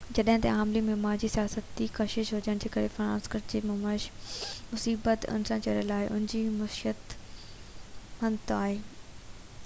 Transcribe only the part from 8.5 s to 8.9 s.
آهي